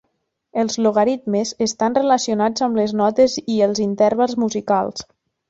Els 0.61 0.77
logaritmes 0.85 1.51
estan 1.65 1.97
relacionats 1.99 2.65
amb 2.69 2.81
les 2.81 2.95
notes 3.03 3.37
i 3.59 3.61
els 3.67 3.83
intervals 3.87 4.37
musicals. 4.47 5.07